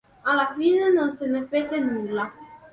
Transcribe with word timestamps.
Alla 0.23 0.55
fine 0.57 0.91
non 0.91 1.13
se 1.15 1.27
ne 1.27 1.45
fece 1.45 1.77
nulla. 1.77 2.31